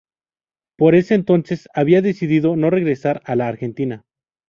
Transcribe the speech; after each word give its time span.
Por 0.79 0.95
ese 0.95 1.13
entonces 1.13 1.69
había 1.75 2.01
decidido 2.01 2.55
no 2.55 2.71
regresar 2.71 3.21
a 3.23 3.35
la 3.35 3.47
Argentina. 3.47 4.03